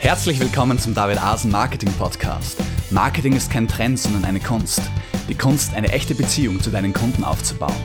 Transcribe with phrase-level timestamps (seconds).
[0.00, 2.58] Herzlich willkommen zum David Asen Marketing Podcast.
[2.90, 4.80] Marketing ist kein Trend, sondern eine Kunst.
[5.28, 7.76] Die Kunst, eine echte Beziehung zu deinen Kunden aufzubauen.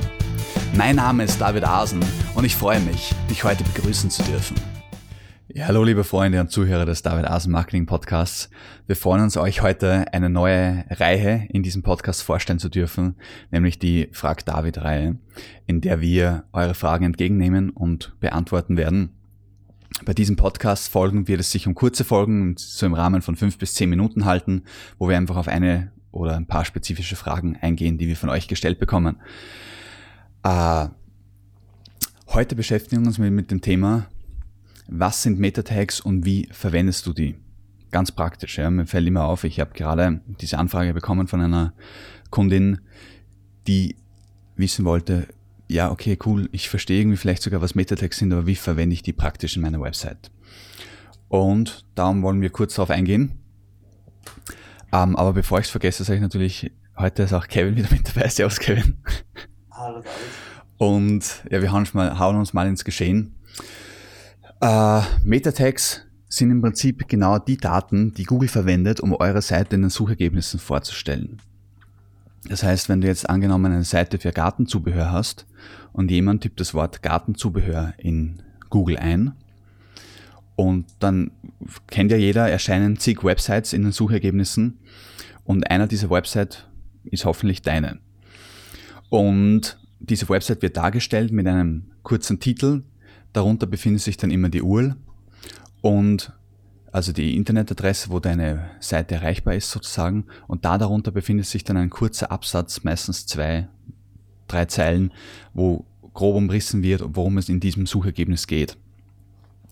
[0.78, 1.99] Mein Name ist David Asen
[2.33, 4.55] und ich freue mich, dich heute begrüßen zu dürfen.
[5.50, 8.50] Ja, hallo liebe Freunde und Zuhörer des David Asen Marketing Podcasts.
[8.88, 13.16] Wir freuen uns, euch heute eine neue Reihe in diesem Podcast vorstellen zu dürfen,
[13.52, 15.18] nämlich die Frag David Reihe,
[15.68, 19.14] in der wir eure Fragen entgegennehmen und beantworten werden.
[20.05, 23.57] Bei diesem Podcast Folgen wird es sich um kurze Folgen, so im Rahmen von fünf
[23.57, 24.61] bis zehn Minuten halten,
[25.00, 28.47] wo wir einfach auf eine oder ein paar spezifische Fragen eingehen, die wir von euch
[28.47, 29.18] gestellt bekommen.
[30.43, 30.89] Äh,
[32.27, 34.05] heute beschäftigen wir uns mit dem Thema,
[34.88, 37.35] was sind Meta-Tags und wie verwendest du die?
[37.89, 38.69] Ganz praktisch, ja.
[38.69, 41.73] Mir fällt immer auf, ich habe gerade diese Anfrage bekommen von einer
[42.30, 42.77] Kundin,
[43.66, 43.95] die
[44.55, 45.27] wissen wollte,
[45.67, 49.03] ja, okay, cool, ich verstehe irgendwie vielleicht sogar, was Meta-Tags sind, aber wie verwende ich
[49.03, 50.31] die praktisch in meiner Website?
[51.28, 53.39] Und darum wollen wir kurz darauf eingehen.
[54.91, 58.08] Ähm, aber bevor ich es vergesse, sage ich natürlich, heute ist auch Kevin wieder mit
[58.08, 58.30] dabei.
[58.30, 58.97] Servus, Kevin.
[59.71, 60.09] Hallo, David.
[60.77, 63.36] Und ja, wir hauen uns mal, hauen uns mal ins Geschehen.
[64.61, 69.83] Äh, Meta-Tags sind im Prinzip genau die Daten, die Google verwendet, um eure Seite in
[69.83, 71.41] den Suchergebnissen vorzustellen.
[72.47, 75.47] Das heißt, wenn du jetzt angenommen eine Seite für Gartenzubehör hast
[75.93, 79.33] und jemand tippt das Wort Gartenzubehör in Google ein
[80.55, 81.31] und dann
[81.87, 84.79] kennt ja jeder, erscheinen zig Websites in den Suchergebnissen
[85.43, 86.65] und einer dieser Websites
[87.03, 87.99] ist hoffentlich deine.
[89.09, 92.83] Und diese Website wird dargestellt mit einem kurzen Titel,
[93.33, 94.95] Darunter befindet sich dann immer die URL
[95.81, 96.31] und
[96.95, 100.27] also die Internetadresse, wo deine Seite erreichbar ist sozusagen.
[100.47, 103.67] Und da darunter befindet sich dann ein kurzer Absatz, meistens zwei,
[104.47, 105.11] drei Zeilen,
[105.53, 108.77] wo grob umrissen wird, worum es in diesem Suchergebnis geht.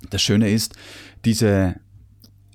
[0.09, 0.75] Das Schöne ist,
[1.23, 1.75] diese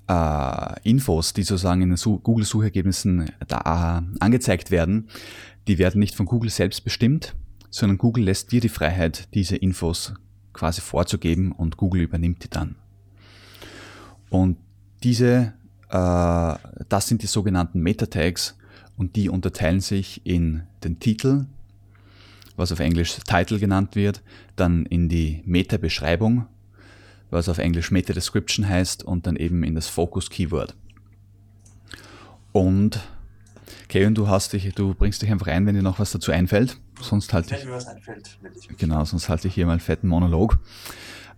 [0.07, 5.07] äh, Infos, die sozusagen in den Google-Suchergebnissen da äh, angezeigt werden,
[5.67, 7.33] die werden nicht von Google selbst bestimmt,
[7.71, 10.13] sondern Google lässt dir die Freiheit, diese Infos
[10.53, 12.75] quasi vorzugeben und Google übernimmt die dann.
[14.29, 14.57] Und
[15.03, 15.53] diese,
[15.89, 16.55] äh,
[16.89, 18.57] das sind die sogenannten Meta-Tags
[18.97, 21.45] und die unterteilen sich in den Titel,
[22.55, 24.21] was auf Englisch Title genannt wird,
[24.55, 26.45] dann in die Meta-Beschreibung,
[27.29, 30.75] was auf Englisch Meta-Description heißt und dann eben in das Focus-Keyword.
[32.51, 32.99] Und
[33.87, 36.77] Kevin, du hast dich, du bringst dich einfach ein, wenn dir noch was dazu einfällt.
[37.01, 38.37] Sonst halte ich, was einfällt,
[38.69, 40.59] ich genau, sonst halte ich hier mal einen fetten Monolog.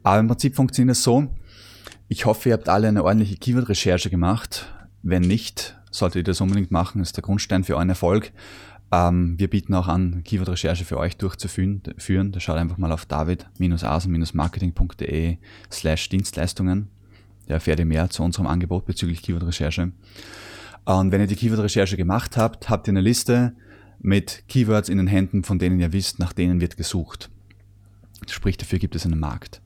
[0.03, 1.27] Aber im Prinzip funktioniert es so.
[2.13, 4.69] Ich hoffe, ihr habt alle eine ordentliche Keyword-Recherche gemacht.
[5.01, 6.99] Wenn nicht, solltet ihr das unbedingt machen.
[6.99, 8.33] Das ist der Grundstein für euren Erfolg.
[8.91, 11.81] Ähm, wir bieten auch an, Keyword-Recherche für euch durchzuführen.
[12.33, 15.37] Da schaut einfach mal auf david-asen-marketing.de
[15.71, 16.89] slash Dienstleistungen.
[17.47, 19.93] Da erfährt ihr mehr zu unserem Angebot bezüglich Keyword-Recherche.
[20.83, 23.55] Und wenn ihr die Keyword-Recherche gemacht habt, habt ihr eine Liste
[24.01, 27.29] mit Keywords in den Händen, von denen ihr wisst, nach denen wird gesucht.
[28.29, 29.61] Sprich, dafür gibt es einen Markt.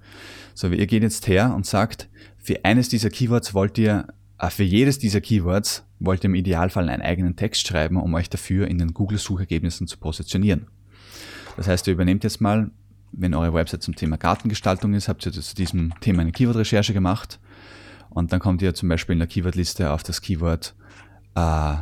[0.53, 4.07] So, ihr geht jetzt her und sagt, für eines dieser Keywords wollt ihr,
[4.39, 8.29] äh, für jedes dieser Keywords wollt ihr im Idealfall einen eigenen Text schreiben, um euch
[8.29, 10.67] dafür in den Google-Suchergebnissen zu positionieren.
[11.57, 12.71] Das heißt, ihr übernehmt jetzt mal,
[13.11, 17.39] wenn eure Website zum Thema Gartengestaltung ist, habt ihr zu diesem Thema eine Keyword-Recherche gemacht
[18.09, 20.75] und dann kommt ihr zum Beispiel in der Keyword-Liste auf das Keyword,
[21.35, 21.75] äh,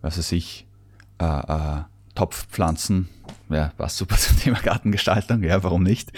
[0.00, 0.66] was weiß ich,
[1.20, 1.82] äh, äh,
[2.22, 3.08] Topfpflanzen,
[3.50, 6.12] ja, passt super zum Thema Gartengestaltung, ja, warum nicht?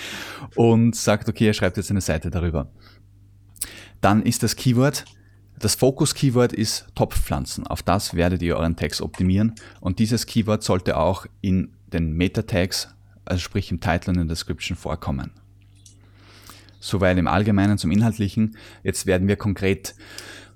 [0.55, 2.71] Und sagt, okay, er schreibt jetzt eine Seite darüber.
[4.03, 5.07] Dann ist das Keyword,
[5.59, 7.67] das Fokus-Keyword ist Topfpflanzen.
[7.67, 12.95] Auf das werdet ihr euren Text optimieren und dieses Keyword sollte auch in den Meta-Tags,
[13.25, 15.31] also sprich im Title und in der Description vorkommen.
[16.81, 18.59] Soweit im Allgemeinen zum Inhaltlichen.
[18.83, 19.95] Jetzt werden wir konkret,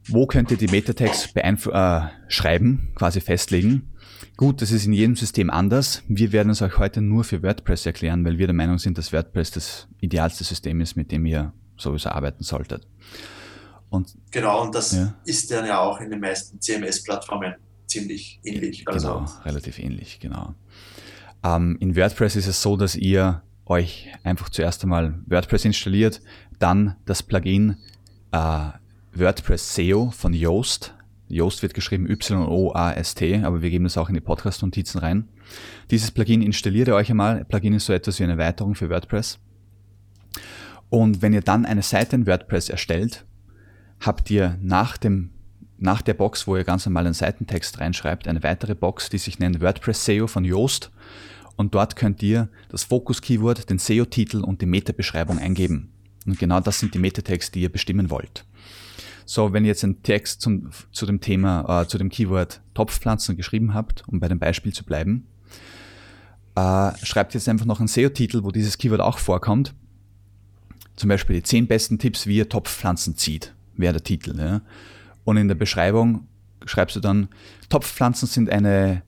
[0.06, 3.94] wo könnt ihr die Meta-Tags äh, schreiben, quasi festlegen.
[4.37, 6.03] Gut, das ist in jedem System anders.
[6.09, 9.12] Wir werden es euch heute nur für WordPress erklären, weil wir der Meinung sind, dass
[9.12, 12.87] WordPress das idealste System ist, mit dem ihr sowieso arbeiten solltet.
[13.91, 15.15] Und, genau, und das ja.
[15.25, 17.54] ist dann ja auch in den meisten CMS-Plattformen
[17.87, 18.87] ziemlich ähnlich.
[18.87, 20.54] Also genau, relativ ähnlich, genau.
[21.42, 26.21] Ähm, in WordPress ist es so, dass ihr euch einfach zuerst einmal WordPress installiert,
[26.59, 27.77] dann das Plugin
[28.33, 28.71] äh,
[29.15, 30.95] WordPress SEO von Yoast
[31.28, 35.28] Yoast wird geschrieben Y-O-A-S-T, aber wir geben das auch in die Podcast-Notizen rein.
[35.91, 37.45] Dieses Plugin installiert ihr euch einmal.
[37.45, 39.39] Plugin ist so etwas wie eine Erweiterung für WordPress.
[40.89, 43.27] Und wenn ihr dann eine Seite in WordPress erstellt,
[44.01, 45.30] habt ihr nach dem
[45.80, 49.39] nach der Box, wo ihr ganz normal einen Seitentext reinschreibt, eine weitere Box, die sich
[49.39, 50.91] nennt WordPress SEO von Yoast.
[51.57, 55.92] Und dort könnt ihr das Fokus-Keyword, den SEO-Titel und die Meta-Beschreibung eingeben.
[56.27, 58.45] Und genau das sind die Meta-Tags, die ihr bestimmen wollt.
[59.30, 63.36] So, wenn ihr jetzt einen Text zum, zu dem Thema, äh, zu dem Keyword Topfpflanzen
[63.36, 65.27] geschrieben habt, um bei dem Beispiel zu bleiben,
[66.54, 69.75] äh, schreibt jetzt einfach noch einen SEO-Titel, wo dieses Keyword auch vorkommt.
[70.97, 74.34] Zum Beispiel die 10 besten Tipps, wie ihr Topfpflanzen zieht, wäre der Titel.
[74.41, 74.63] Ja?
[75.25, 76.27] Und in der Beschreibung
[76.65, 77.28] schreibst du dann,
[77.69, 79.03] Topfpflanzen sind eine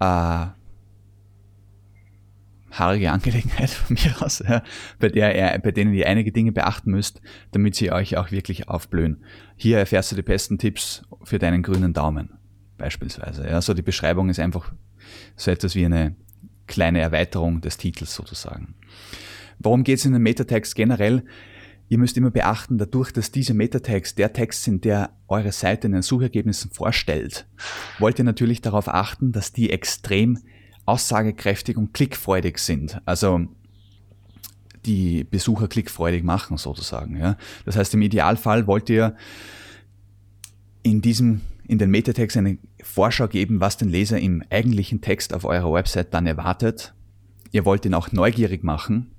[0.00, 0.46] äh,
[2.72, 4.62] haarige Angelegenheit von mir aus, ja,
[4.98, 7.20] bei, der, bei denen ihr einige Dinge beachten müsst,
[7.52, 9.24] damit sie euch auch wirklich aufblühen.
[9.56, 12.30] Hier erfährst du die besten Tipps für deinen grünen Daumen,
[12.78, 13.46] beispielsweise.
[13.46, 14.72] Ja, so die Beschreibung ist einfach
[15.36, 16.16] so etwas wie eine
[16.66, 18.74] kleine Erweiterung des Titels sozusagen.
[19.58, 21.24] Worum geht es in den Metatext generell?
[21.88, 25.92] Ihr müsst immer beachten, dadurch, dass diese Metatext der Text sind, der eure Seite in
[25.92, 27.46] den Suchergebnissen vorstellt,
[27.98, 30.38] wollt ihr natürlich darauf achten, dass die extrem
[30.84, 33.00] aussagekräftig und klickfreudig sind.
[33.04, 33.46] Also
[34.84, 37.16] die Besucher klickfreudig machen sozusagen.
[37.16, 37.36] Ja.
[37.64, 39.16] Das heißt, im Idealfall wollt ihr
[40.82, 45.44] in diesem in den Metatext eine Vorschau geben, was den Leser im eigentlichen Text auf
[45.44, 46.92] eurer Website dann erwartet.
[47.52, 49.12] Ihr wollt ihn auch neugierig machen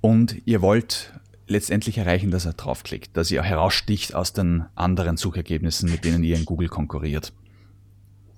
[0.00, 1.12] und ihr wollt
[1.46, 6.36] letztendlich erreichen, dass er draufklickt, dass ihr heraussticht aus den anderen Suchergebnissen, mit denen ihr
[6.36, 7.32] in Google konkurriert.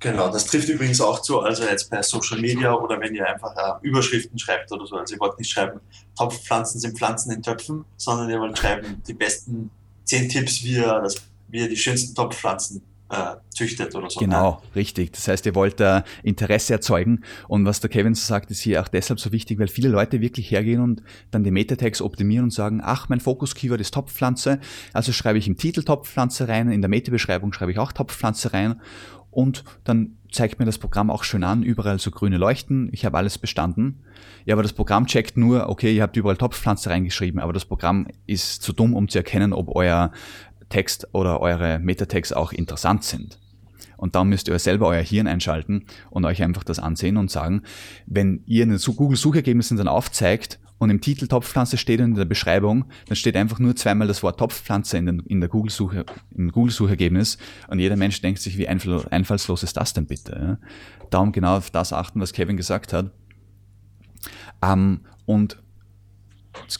[0.06, 3.56] Genau, das trifft übrigens auch zu, also jetzt bei Social Media oder wenn ihr einfach
[3.56, 4.94] äh, Überschriften schreibt oder so.
[4.94, 5.81] Also ihr wollt nicht schreiben,
[6.17, 9.69] Topfpflanzen sind Pflanzen in Töpfen, sondern ihr wollt schreiben, die besten
[10.05, 11.17] zehn Tipps, wie ihr, das,
[11.49, 14.20] wie ihr die schönsten Topfpflanzen äh, züchtet oder so.
[14.20, 14.76] Genau, ne?
[14.76, 15.12] richtig.
[15.12, 17.25] Das heißt, ihr wollt da Interesse erzeugen.
[17.49, 20.20] Und was der Kevin so sagt, ist hier auch deshalb so wichtig, weil viele Leute
[20.20, 21.02] wirklich hergehen und
[21.32, 24.61] dann die Meta-Tags optimieren und sagen, ach, mein Fokus-Keyword ist Topfpflanze,
[24.93, 28.81] also schreibe ich im Titel Topfpflanze rein, in der Meta-Beschreibung schreibe ich auch Topfpflanze rein
[29.37, 33.19] und dann zeigt mir das Programm auch schön an, überall so grüne Leuchten, ich habe
[33.19, 34.00] alles bestanden.
[34.47, 38.06] Ja, aber das Programm checkt nur, okay, ihr habt überall Topfpflanze reingeschrieben, aber das Programm
[38.27, 40.11] ist zu dumm, um zu erkennen, ob euer
[40.71, 43.38] Text oder eure Metatext auch interessant sind.
[43.99, 47.62] Und dann müsst ihr selber euer Hirn einschalten und euch einfach das ansehen und sagen,
[48.06, 52.25] wenn ihr in den Google-Suchergebnissen dann aufzeigt und im Titel Topfpflanze steht und in der
[52.25, 56.52] Beschreibung, dann steht einfach nur zweimal das Wort Topfpflanze in, den, in der Google-Suche, im
[56.52, 57.38] Google-Suchergebnis
[57.69, 60.58] und jeder Mensch denkt sich, wie einfallslos ist das denn bitte?
[61.11, 63.12] Darum genau auf das achten, was Kevin gesagt hat.
[64.62, 65.62] Ähm, und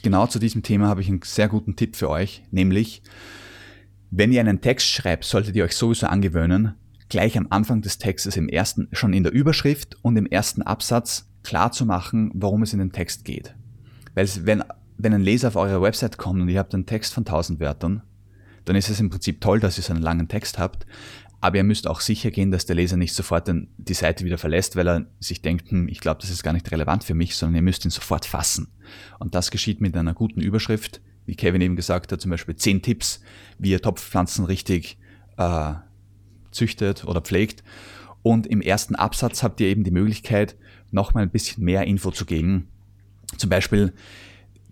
[0.01, 3.01] genau zu diesem Thema habe ich einen sehr guten Tipp für euch, nämlich,
[4.11, 6.75] wenn ihr einen Text schreibt, solltet ihr euch sowieso angewöhnen,
[7.09, 11.29] gleich am Anfang des Textes im ersten, schon in der Überschrift und im ersten Absatz
[11.43, 13.55] klar zu machen, worum es in den Text geht.
[14.17, 14.63] Weil wenn,
[14.97, 18.01] wenn ein Leser auf eure Website kommt und ihr habt einen Text von 1000 Wörtern,
[18.65, 20.87] dann ist es im Prinzip toll, dass ihr so einen langen Text habt,
[21.39, 24.75] aber ihr müsst auch sicher gehen, dass der Leser nicht sofort die Seite wieder verlässt,
[24.75, 27.57] weil er sich denkt, hm, ich glaube, das ist gar nicht relevant für mich, sondern
[27.57, 28.69] ihr müsst ihn sofort fassen.
[29.19, 32.81] Und das geschieht mit einer guten Überschrift, wie Kevin eben gesagt hat, zum Beispiel 10
[32.81, 33.21] Tipps,
[33.59, 34.97] wie ihr Topfpflanzen richtig
[35.37, 35.73] äh,
[36.49, 37.63] züchtet oder pflegt.
[38.23, 40.55] Und im ersten Absatz habt ihr eben die Möglichkeit,
[40.89, 42.69] nochmal ein bisschen mehr Info zu geben.
[43.35, 43.93] Zum Beispiel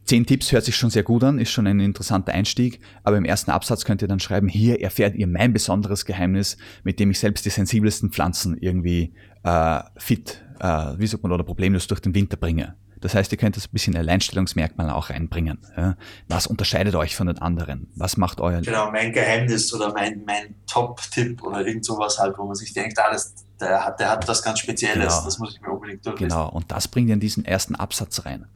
[0.05, 3.25] 10 Tipps hört sich schon sehr gut an, ist schon ein interessanter Einstieg, aber im
[3.25, 7.19] ersten Absatz könnt ihr dann schreiben, hier erfährt ihr mein besonderes Geheimnis, mit dem ich
[7.19, 9.13] selbst die sensibelsten Pflanzen irgendwie
[9.43, 12.75] äh, fit, äh, wie sagt man, oder problemlos durch den Winter bringe.
[13.05, 15.59] Das heißt, ihr könnt das ein bisschen Alleinstellungsmerkmal auch reinbringen.
[15.77, 15.95] Ja?
[16.27, 17.87] Was unterscheidet euch von den anderen?
[17.93, 18.61] Was macht euer...
[18.61, 22.97] Genau, mein Geheimnis oder mein, mein Top-Tipp oder irgend sowas halt, wo man sich denkt,
[22.97, 25.23] ah, das, der, hat, der hat was ganz Spezielles, genau.
[25.23, 26.35] das muss ich mir unbedingt durchlesen.
[26.35, 28.47] Genau, und das bringt ihr in diesen ersten Absatz rein.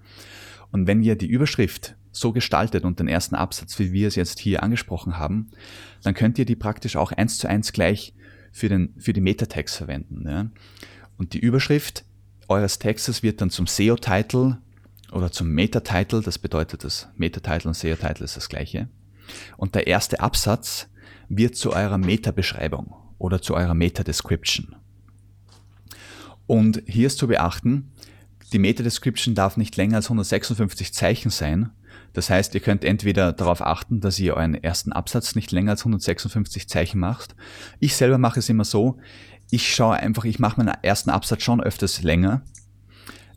[0.71, 4.39] Und wenn ihr die Überschrift so gestaltet und den ersten Absatz, wie wir es jetzt
[4.39, 5.51] hier angesprochen haben,
[6.01, 8.15] dann könnt ihr die praktisch auch eins zu eins gleich
[8.51, 10.27] für, den, für die Metatext verwenden.
[10.27, 10.47] Ja?
[11.17, 12.03] Und die Überschrift
[12.49, 14.57] eures Textes wird dann zum SEO-Title
[15.11, 18.89] oder zum Meta-Title, das bedeutet das Meta-Title und SEO-Title ist das gleiche.
[19.57, 20.87] Und der erste Absatz
[21.29, 24.75] wird zu eurer Meta-Beschreibung oder zu eurer Meta-Description.
[26.47, 27.91] Und hier ist zu beachten,
[28.51, 31.69] die Meta-Description darf nicht länger als 156 Zeichen sein.
[32.13, 35.81] Das heißt, ihr könnt entweder darauf achten, dass ihr euren ersten Absatz nicht länger als
[35.81, 37.35] 156 Zeichen macht.
[37.79, 38.97] Ich selber mache es immer so,
[39.51, 42.41] ich schaue einfach, ich mache meinen ersten Absatz schon öfters länger,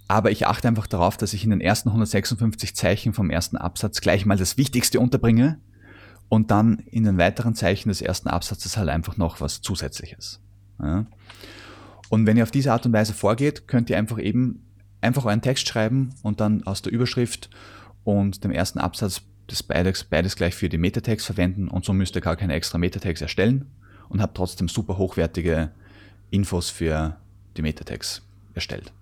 [0.09, 4.01] aber ich achte einfach darauf, dass ich in den ersten 156 Zeichen vom ersten Absatz
[4.01, 5.59] gleich mal das Wichtigste unterbringe
[6.29, 10.41] und dann in den weiteren Zeichen des ersten Absatzes halt einfach noch was Zusätzliches.
[10.83, 11.07] Ja.
[12.11, 14.67] Und wenn ihr auf diese Art und Weise vorgeht, könnt ihr einfach eben
[15.01, 17.51] einfach euren Text schreiben und dann aus der Überschrift
[18.05, 22.15] und dem ersten Absatz das beides, beides gleich für die Metatext verwenden und so müsst
[22.15, 23.71] ihr gar keine extra Metatext erstellen
[24.09, 25.71] und habt trotzdem super hochwertige
[26.31, 27.17] Infos für
[27.57, 28.23] die Metatext
[28.55, 28.93] erstellt.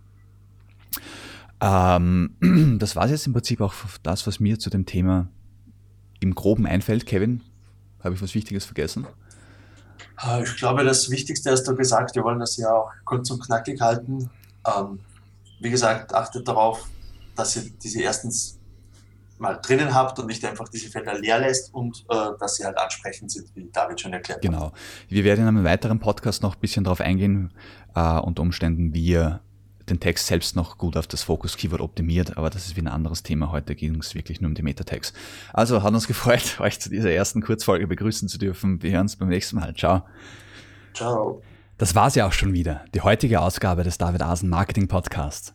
[1.60, 2.34] Ähm,
[2.78, 5.28] das war jetzt im Prinzip auch das, was mir zu dem Thema
[6.20, 7.06] im Groben einfällt.
[7.06, 7.42] Kevin,
[8.02, 9.06] Habe ich was Wichtiges vergessen?
[10.22, 12.16] Äh, ich glaube, das Wichtigste hast du gesagt.
[12.16, 14.30] Wir wollen das ja auch kurz und knackig halten.
[14.66, 15.00] Ähm,
[15.60, 16.88] wie gesagt, achtet darauf,
[17.36, 18.59] dass ihr diese erstens
[19.40, 22.78] mal drinnen habt und nicht einfach diese Felder leer lässt und äh, dass sie halt
[22.78, 24.66] ansprechend sind, wie David schon erklärt genau.
[24.66, 24.74] hat.
[24.74, 24.82] Genau.
[25.08, 27.52] Wir werden in einem weiteren Podcast noch ein bisschen darauf eingehen,
[27.94, 29.40] äh, unter Umständen, wie ihr
[29.88, 33.22] den Text selbst noch gut auf das Focus-Keyword optimiert, aber das ist wie ein anderes
[33.22, 33.50] Thema.
[33.50, 35.12] Heute ging es wirklich nur um die Meta-Tags.
[35.52, 38.82] Also hat uns gefreut, euch zu dieser ersten Kurzfolge begrüßen zu dürfen.
[38.82, 39.74] Wir hören uns beim nächsten Mal.
[39.74, 40.04] Ciao.
[40.94, 41.42] Ciao.
[41.78, 45.54] Das war's ja auch schon wieder, die heutige Ausgabe des David Asen Marketing Podcasts.